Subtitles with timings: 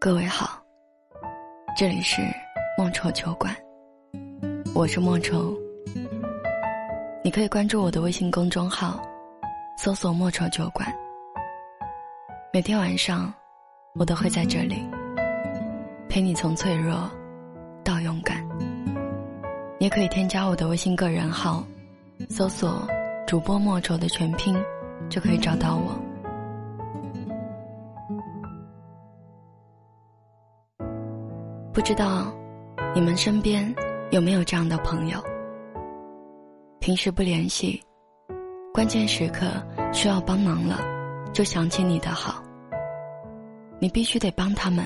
[0.00, 0.62] 各位好，
[1.76, 2.22] 这里是
[2.78, 3.52] 莫愁酒馆，
[4.72, 5.52] 我是莫愁。
[7.24, 9.02] 你可以关注我的微信公众号，
[9.76, 10.88] 搜索“莫愁酒馆”。
[12.54, 13.34] 每天晚上，
[13.96, 14.88] 我都会在这里
[16.08, 17.10] 陪你从脆弱
[17.82, 18.46] 到勇敢。
[19.80, 21.64] 你也可以添加我的微信个人号，
[22.30, 22.86] 搜索
[23.26, 24.56] “主播莫愁”的全拼，
[25.10, 26.07] 就可以找到我。
[31.72, 32.32] 不知道
[32.94, 33.72] 你们身边
[34.10, 35.22] 有没有这样的朋友？
[36.80, 37.80] 平时不联系，
[38.72, 39.46] 关键时刻
[39.92, 40.80] 需要帮忙了，
[41.32, 42.42] 就想起你的好。
[43.78, 44.84] 你必须得帮他们，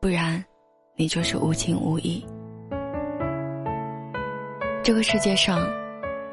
[0.00, 0.42] 不然
[0.96, 2.26] 你就是无情无义。
[4.82, 5.60] 这个世界上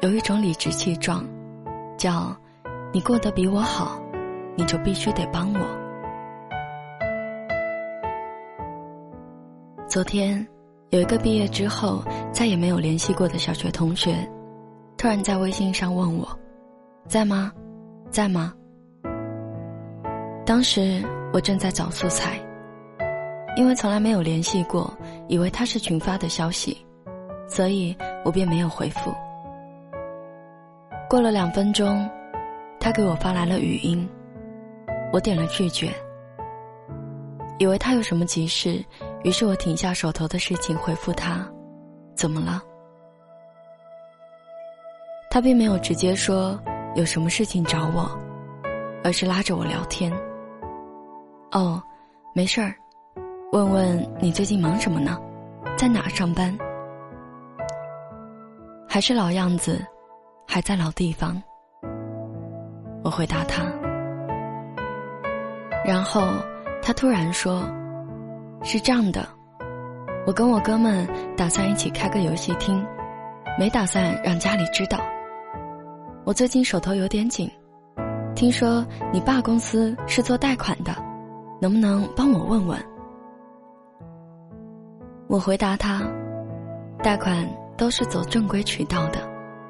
[0.00, 1.24] 有一种理直气壮，
[1.96, 2.36] 叫
[2.92, 4.02] 你过得比我好，
[4.56, 5.79] 你就必须得帮我。
[9.90, 10.46] 昨天，
[10.90, 14.14] 有一个毕业之后再也没有联系过的小学同学，
[14.96, 16.28] 突然在微信上问我
[17.08, 17.50] ：“在吗？
[18.08, 18.54] 在吗？”
[20.46, 22.38] 当时我正在找素材，
[23.56, 26.86] 因为从来没有联系过，以为他是群发的消息，
[27.48, 27.92] 所以
[28.24, 29.12] 我便没有回复。
[31.08, 32.08] 过了两分钟，
[32.78, 34.08] 他给我发来了语音，
[35.12, 35.92] 我点了拒绝，
[37.58, 38.80] 以为他有什么急事。
[39.22, 41.46] 于是我停下手头的事情，回复他
[42.16, 42.62] ：“怎么了？”
[45.30, 46.58] 他并没有直接说
[46.94, 48.10] 有什么事情找我，
[49.04, 50.10] 而是拉着我聊天。
[51.52, 51.82] “哦，
[52.34, 52.74] 没事儿，
[53.52, 55.18] 问问你最近忙什么呢？
[55.76, 56.56] 在哪上班？
[58.88, 59.84] 还是老样子，
[60.48, 61.40] 还在老地方？”
[63.04, 63.64] 我回答他，
[65.84, 66.26] 然后
[66.80, 67.62] 他突然说。
[68.62, 69.26] 是这样的，
[70.26, 72.86] 我跟我哥们打算一起开个游戏厅，
[73.58, 74.98] 没打算让家里知道。
[76.24, 77.50] 我最近手头有点紧，
[78.34, 80.94] 听说你爸公司是做贷款的，
[81.60, 82.78] 能不能帮我问问？
[85.26, 86.02] 我回答他，
[87.02, 87.48] 贷款
[87.78, 89.20] 都是走正规渠道的，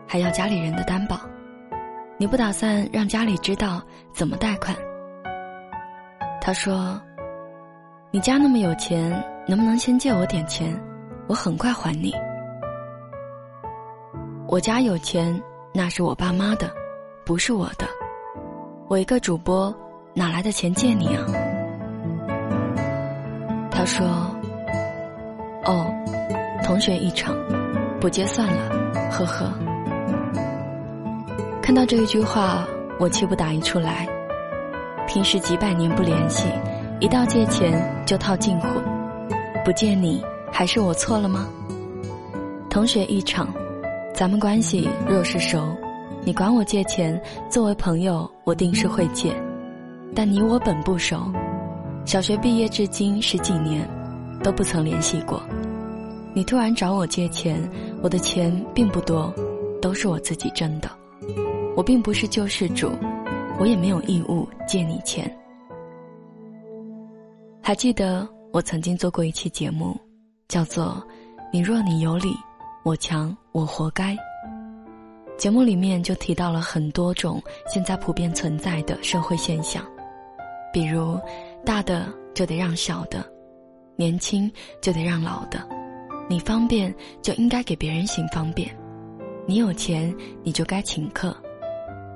[0.06, 1.20] 还要家里人的担保。
[2.18, 3.80] 你不打算让家里知道
[4.12, 4.76] 怎么贷款？
[6.40, 7.00] 他说。
[8.12, 9.08] 你家那么有钱，
[9.46, 10.76] 能不能先借我点钱？
[11.28, 12.12] 我很快还你。
[14.48, 15.40] 我家有钱，
[15.72, 16.68] 那是我爸妈的，
[17.24, 17.86] 不是我的。
[18.88, 19.72] 我一个主播，
[20.12, 21.24] 哪来的钱借你啊？
[23.70, 24.04] 他说
[25.64, 25.86] ：“哦，
[26.64, 27.32] 同学一场，
[28.00, 29.52] 不借算了，呵呵。”
[31.62, 32.66] 看到这一句话，
[32.98, 34.04] 我气不打一处来。
[35.06, 36.48] 平时几百年不联系。
[37.00, 38.78] 一到借钱就套近乎，
[39.64, 40.22] 不借你
[40.52, 41.48] 还是我错了吗？
[42.68, 43.48] 同学一场，
[44.14, 45.74] 咱们关系若是熟，
[46.26, 47.18] 你管我借钱，
[47.48, 49.34] 作为朋友我定是会借。
[50.14, 51.32] 但你我本不熟，
[52.04, 53.88] 小学毕业至今十几年，
[54.42, 55.42] 都不曾联系过。
[56.34, 57.58] 你突然找我借钱，
[58.02, 59.32] 我的钱并不多，
[59.80, 60.90] 都是我自己挣的。
[61.74, 62.90] 我并不是救世主，
[63.58, 65.34] 我也没有义务借你钱。
[67.62, 69.98] 还记得我曾经做过一期节目，
[70.48, 71.04] 叫做
[71.52, 72.34] 《你若你有理，
[72.84, 74.14] 我强我活该》。
[75.36, 79.84] 节目里面就提到了很多种现在普遍存在的社会现象，
[80.72, 81.18] 比如
[81.64, 83.24] 大的就得让小的，
[83.94, 84.50] 年轻
[84.80, 85.66] 就得让老的，
[86.28, 86.92] 你方便
[87.22, 88.74] 就应该给别人行方便，
[89.46, 91.36] 你有钱你就该请客，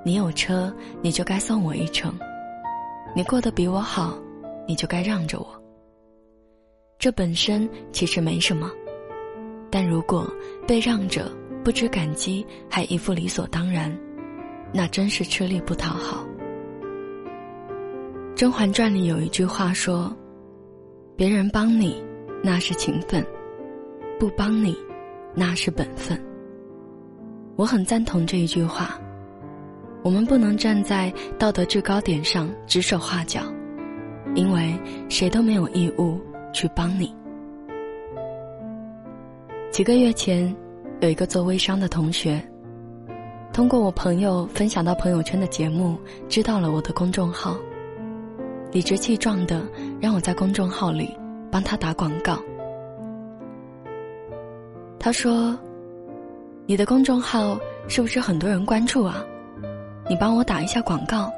[0.04, 2.12] 你有车你就该送我一程，
[3.14, 4.18] 你过得比我好。
[4.66, 5.46] 你就该让着我。
[6.98, 8.70] 这本身其实没什么，
[9.70, 10.26] 但如果
[10.66, 11.30] 被让着
[11.62, 13.94] 不知感激，还一副理所当然，
[14.72, 16.24] 那真是吃力不讨好。
[18.36, 20.14] 《甄嬛传》里有一句话说
[21.16, 22.02] ：“别人帮你，
[22.42, 23.22] 那是情分；
[24.18, 24.76] 不帮你，
[25.34, 26.20] 那是本分。”
[27.56, 28.98] 我很赞同这一句话。
[30.02, 33.40] 我们不能站在道德制高点上指手画脚。
[34.34, 34.78] 因为
[35.08, 36.20] 谁都没有义务
[36.52, 37.14] 去帮你。
[39.70, 40.54] 几个月前，
[41.00, 42.40] 有一个做微商的同学，
[43.52, 45.98] 通过我朋友分享到朋友圈的节目，
[46.28, 47.56] 知道了我的公众号，
[48.70, 49.62] 理直气壮的
[50.00, 51.16] 让我在公众号里
[51.50, 52.38] 帮他打广告。
[54.98, 55.58] 他说
[56.66, 57.58] ：“你的公众号
[57.88, 59.24] 是不是很多人关注啊？
[60.08, 61.32] 你帮我打一下广告，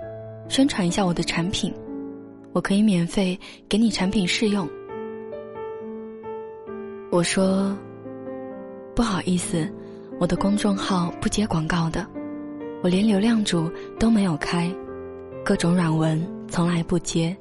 [0.49, 1.73] 宣传一下我的产品。”
[2.56, 3.38] 我可以免费
[3.69, 4.67] 给你产品试用。
[7.11, 7.76] 我说
[8.97, 9.70] ：“不好意思，
[10.19, 12.06] 我的公众号不接广告的，
[12.82, 13.70] 我连流量主
[14.00, 14.75] 都没有开，
[15.44, 17.37] 各种软文从来不接，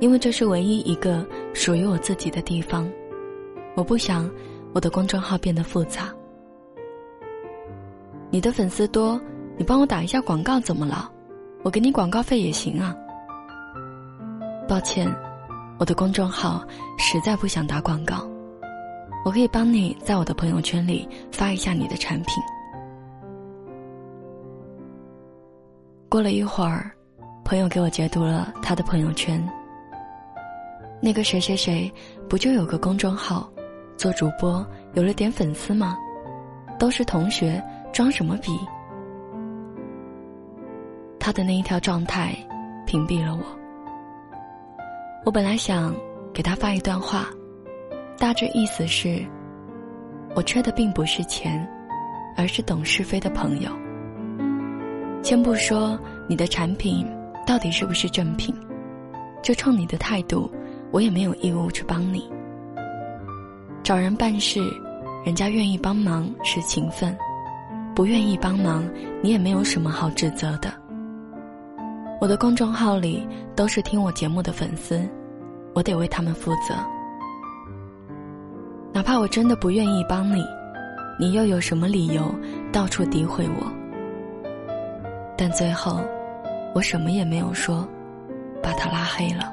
[0.00, 2.86] 因为这是唯一一个属于我自己的地方。
[3.74, 4.30] 我不想
[4.74, 6.14] 我的公众号变得复杂。
[8.28, 9.18] 你的粉丝多，
[9.56, 11.10] 你帮我打一下广告怎么了？
[11.62, 12.94] 我给你广告费也行啊。”
[14.68, 15.06] 抱歉，
[15.78, 16.64] 我的公众号
[16.98, 18.28] 实在不想打广告。
[19.24, 22.42] 我可以帮你在我的朋友圈里发一下你的产品。
[26.08, 26.90] 过了一会儿，
[27.44, 29.42] 朋友给我截图了他的朋友圈。
[31.00, 31.92] 那个谁谁谁，
[32.28, 33.50] 不就有个公众号，
[33.96, 35.96] 做主播有了点粉丝吗？
[36.78, 37.62] 都是同学，
[37.92, 38.58] 装什么逼？
[41.18, 42.34] 他的那一条状态
[42.86, 43.61] 屏蔽了我。
[45.24, 45.94] 我本来想
[46.34, 47.28] 给他发一段话，
[48.18, 49.24] 大致意思是：
[50.34, 51.64] 我缺的并不是钱，
[52.36, 53.70] 而是懂是非的朋友。
[55.22, 55.96] 先不说
[56.28, 57.06] 你的产品
[57.46, 58.52] 到底是不是正品，
[59.42, 60.50] 就冲你的态度，
[60.90, 62.28] 我也没有义务去帮你。
[63.84, 64.60] 找人办事，
[65.24, 67.16] 人家愿意帮忙是情分，
[67.94, 68.84] 不愿意帮忙，
[69.22, 70.81] 你也没有什么好指责的。
[72.22, 73.26] 我的公众号里
[73.56, 75.02] 都是听我节目的粉丝，
[75.74, 76.72] 我得为他们负责。
[78.92, 80.40] 哪怕我真的不愿意帮你，
[81.18, 82.32] 你又有什么理由
[82.70, 83.66] 到处诋毁我？
[85.36, 86.00] 但最后，
[86.76, 87.84] 我什么也没有说，
[88.62, 89.52] 把他拉黑了。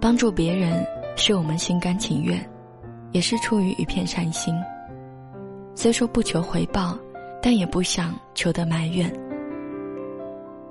[0.00, 0.86] 帮助别人
[1.16, 2.38] 是我们心甘情愿，
[3.10, 4.54] 也是出于一片善心。
[5.74, 6.96] 虽说不求回报，
[7.42, 9.12] 但也不想求得埋怨。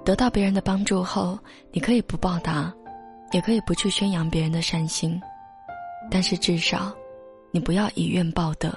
[0.06, 1.38] 得到别人的帮助后，
[1.72, 2.72] 你可以不报答，
[3.32, 5.20] 也可以不去宣扬别人的善心，
[6.12, 6.94] 但是至少，
[7.50, 8.72] 你不要以怨报德。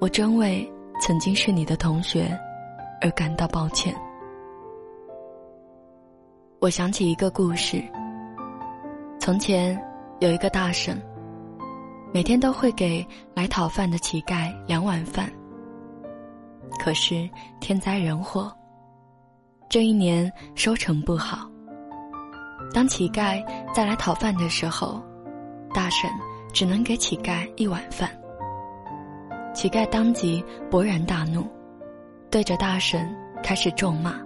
[0.00, 0.68] 我真为
[1.00, 2.36] 曾经是你的同学
[3.00, 3.94] 而感到抱歉。
[6.58, 7.80] 我想起一个故事。
[9.20, 9.80] 从前
[10.18, 11.00] 有一个大婶，
[12.12, 15.30] 每天都会给来讨饭的乞丐两碗饭。
[16.82, 17.30] 可是
[17.60, 18.52] 天灾人祸。
[19.70, 21.48] 这一年收成不好。
[22.74, 23.40] 当乞丐
[23.72, 25.00] 再来讨饭的时候，
[25.72, 26.10] 大婶
[26.52, 28.10] 只能给乞丐一碗饭。
[29.54, 31.46] 乞丐当即勃然大怒，
[32.32, 33.08] 对着大婶
[33.44, 34.20] 开始咒骂。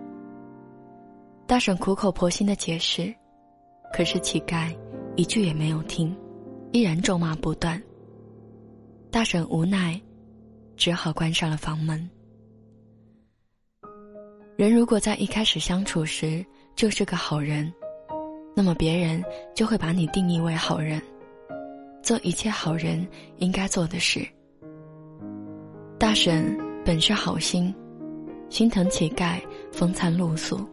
[1.47, 3.15] 大婶苦口婆心的解释，
[3.93, 4.75] 可是乞丐
[5.15, 6.17] 一句也没有听，
[6.73, 7.81] 依然咒骂不断。
[9.11, 10.01] 大婶无奈，
[10.75, 12.09] 只好关上了房门。
[14.57, 16.45] 人如果在一开始相处时
[16.77, 17.73] 就是个好人，
[18.55, 19.21] 那么别人
[19.53, 21.03] 就会把你定义为好人，
[22.05, 23.05] 做一切好人
[23.39, 24.25] 应该做的事。
[25.99, 27.75] 大婶本是好心，
[28.49, 29.41] 心疼乞丐
[29.73, 30.65] 风餐露宿，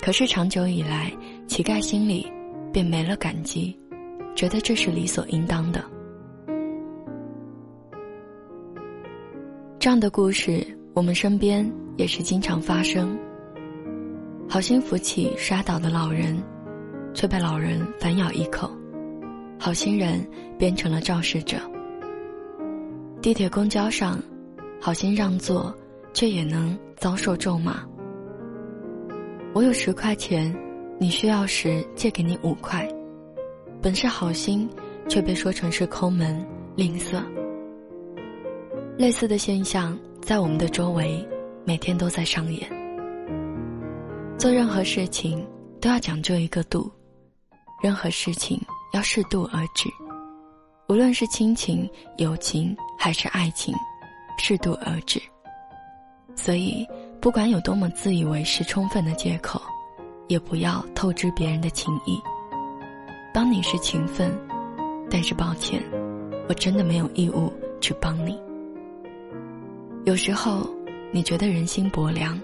[0.00, 1.12] 可是长久以来，
[1.46, 2.26] 乞丐心里
[2.72, 3.78] 便没了感激，
[4.34, 5.84] 觉得这是理所应当的。
[9.78, 11.70] 这样的故事，我们身边。
[11.96, 13.14] 也是经常发生。
[14.48, 16.42] 好心扶起摔倒的老人，
[17.12, 18.70] 却被老人反咬一口，
[19.58, 20.26] 好心人
[20.58, 21.58] 变成了肇事者。
[23.20, 24.18] 地铁、公交上，
[24.80, 25.74] 好心让座，
[26.12, 27.82] 却也能遭受咒骂。
[29.52, 30.54] 我有十块钱，
[30.98, 32.88] 你需要时借给你五块，
[33.80, 34.68] 本是好心，
[35.08, 36.42] 却被说成是抠门、
[36.74, 37.22] 吝啬。
[38.96, 41.28] 类似的现象在我们的周围。
[41.64, 42.68] 每天都在上演。
[44.36, 45.46] 做任何事情
[45.80, 46.90] 都要讲究一个度，
[47.80, 48.60] 任何事情
[48.92, 49.88] 要适度而止。
[50.88, 51.88] 无论是亲情、
[52.18, 53.72] 友情还是爱情，
[54.38, 55.22] 适度而止。
[56.34, 56.84] 所以，
[57.20, 59.62] 不管有多么自以为是、充分的借口，
[60.26, 62.20] 也不要透支别人的情谊。
[63.32, 64.36] 帮你是情分，
[65.08, 65.80] 但是抱歉，
[66.48, 68.36] 我真的没有义务去帮你。
[70.04, 70.68] 有时候。
[71.14, 72.40] 你觉得人心薄凉，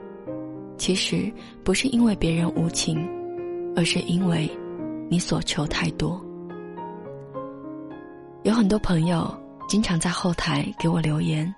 [0.77, 1.33] 其实
[1.65, 3.03] 不是因为别人无情，
[3.75, 4.47] 而是因为
[5.09, 6.23] 你所求太多。
[8.43, 9.35] 有很多朋友
[9.67, 11.51] 经常在后台给我留言，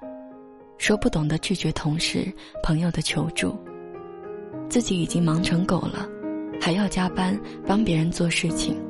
[0.78, 3.58] 说不懂得拒绝同事、朋友的求助，
[4.68, 6.08] 自己已经忙成狗了，
[6.60, 8.80] 还要加班帮别人做事情。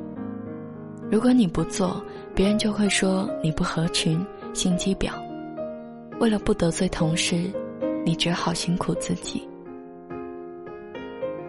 [1.09, 5.09] 如果你不做，别人就会说你不合群、心机婊。
[6.21, 7.51] 为了不得罪同事。
[8.03, 9.47] 你只好辛苦自己。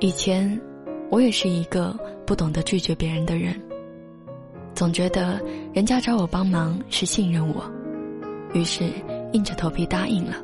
[0.01, 0.61] 以前，
[1.11, 3.59] 我也是一个不懂得拒绝别人的人，
[4.75, 5.41] 总觉得
[5.73, 7.65] 人家找我帮忙是信任我，
[8.53, 8.85] 于是
[9.33, 10.37] 硬着头皮答应了。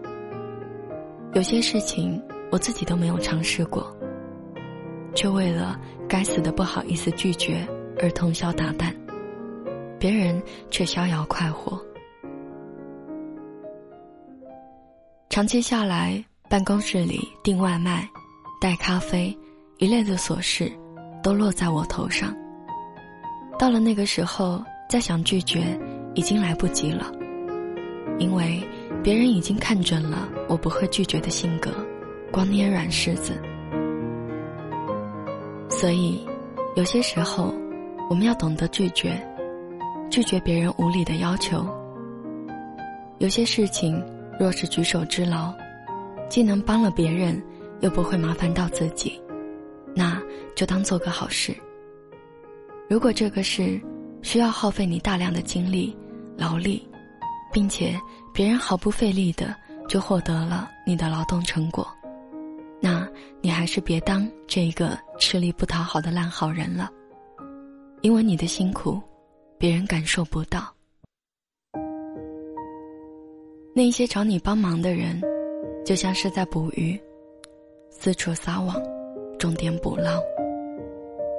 [1.35, 3.95] 有些事情我自己都没有尝试过，
[5.15, 7.69] 却为了该死的不好意思拒绝
[8.01, 8.95] 而通宵达旦，
[9.99, 11.79] 别人却逍遥快活。
[15.39, 18.05] 长期下来，办公室里订外卖、
[18.61, 19.33] 带咖啡
[19.77, 20.69] 一类的琐事，
[21.23, 22.35] 都落在我头上。
[23.57, 25.79] 到了那个时候，再想拒绝，
[26.17, 27.13] 已经来不及了，
[28.19, 28.61] 因为
[29.01, 31.71] 别人已经看准了我不会拒绝的性格，
[32.33, 33.41] 光捏软柿子。
[35.71, 36.27] 所以，
[36.75, 37.55] 有些时候，
[38.11, 39.17] 我们要懂得拒绝，
[40.11, 41.65] 拒绝别人无理的要求。
[43.19, 44.05] 有些事情。
[44.39, 45.53] 若是举手之劳，
[46.29, 47.43] 既能帮了别人，
[47.81, 49.21] 又不会麻烦到自己，
[49.95, 50.21] 那
[50.55, 51.57] 就当做个好事。
[52.89, 53.81] 如果这个事
[54.23, 55.97] 需要耗费你大量的精力、
[56.37, 56.89] 劳力，
[57.53, 58.01] 并且
[58.33, 59.55] 别人毫不费力的
[59.89, 61.87] 就获得了你的劳动成果，
[62.81, 63.07] 那
[63.41, 66.89] 你还是别当这个吃力不讨好的烂好人了，
[68.03, 69.03] 因为你的辛苦，
[69.59, 70.73] 别人感受不到。
[73.79, 75.23] 那些找你帮忙的人，
[75.85, 76.99] 就像是在捕鱼，
[77.89, 78.75] 四处撒网，
[79.39, 80.21] 重点捕捞。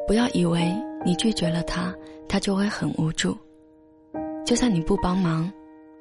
[0.07, 0.73] 不要以为
[1.05, 1.93] 你拒绝了他，
[2.29, 3.35] 他就会很无助。
[4.45, 5.51] 就算你不帮忙，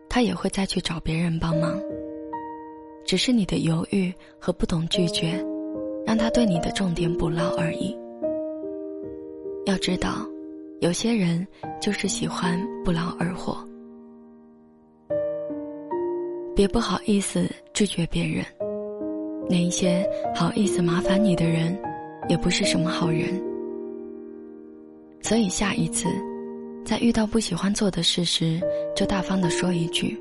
[0.09, 1.76] 他也会再去找别人帮忙。
[3.04, 5.45] 只是你的犹豫和不懂拒绝，
[6.07, 7.99] 让他对你的重点捕捞而已。
[9.66, 10.25] 要知道，
[10.78, 11.45] 有些人
[11.80, 13.59] 就是喜欢不劳而获。
[16.58, 18.44] 别不好意思拒绝别人，
[19.48, 21.78] 那一些好意思麻烦你的人，
[22.28, 23.40] 也不是什么好人。
[25.22, 26.08] 所以下一次，
[26.84, 28.60] 在遇到不喜欢做的事时，
[28.96, 30.20] 就大方的说一句：“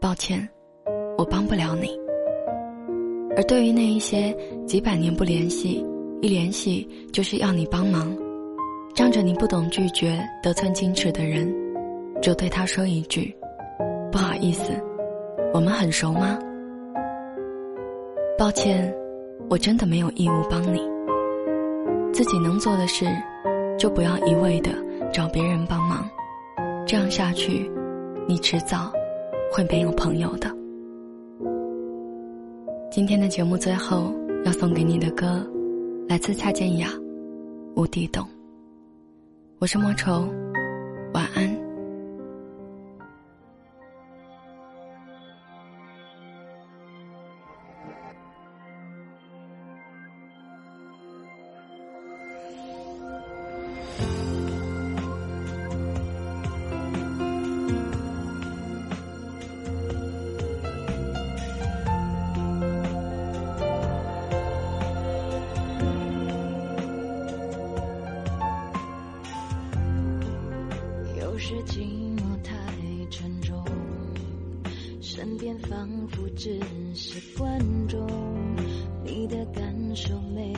[0.00, 0.48] 抱歉，
[1.18, 1.98] 我帮不了你。”
[3.34, 4.32] 而对于那一些
[4.68, 5.84] 几百年不联系，
[6.22, 8.16] 一联系就是要你帮忙，
[8.94, 11.52] 仗着你不懂拒绝、得寸进尺的人，
[12.22, 13.34] 就对他说一句
[14.12, 14.72] ：“不好意思。”
[15.52, 16.38] 我们很熟吗？
[18.38, 18.94] 抱歉，
[19.48, 20.80] 我真的没有义务帮你。
[22.12, 23.04] 自己能做的事，
[23.76, 24.70] 就不要一味的
[25.12, 26.08] 找别人帮忙。
[26.86, 27.70] 这样下去，
[28.28, 28.92] 你迟早
[29.52, 30.48] 会没有朋友的。
[32.88, 34.14] 今天的节目最后
[34.44, 35.44] 要送给你的歌，
[36.08, 36.88] 来自蔡健雅，
[37.74, 38.22] 《无底洞》。
[39.58, 40.28] 我是莫愁，
[41.12, 41.49] 晚安。
[71.50, 71.80] 是寂
[72.16, 72.54] 寞太
[73.10, 73.64] 沉重，
[75.00, 76.60] 身边仿佛只
[76.94, 78.06] 是观众，
[79.02, 80.52] 你的感受没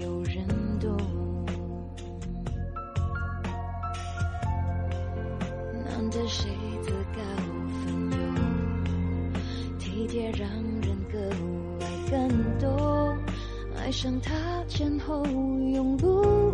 [0.00, 0.46] 有人
[0.78, 0.96] 懂。
[5.84, 6.48] 难得谁
[6.80, 7.20] 自告
[7.82, 9.38] 奋勇，
[9.80, 10.48] 体贴让
[10.80, 11.18] 人格
[11.80, 12.28] 外感
[12.60, 13.18] 动，
[13.76, 16.52] 爱上他前后用不